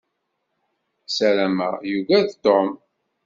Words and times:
Ssarameɣ 1.07 1.73
yugad 1.91 2.27
Tom. 2.43 2.69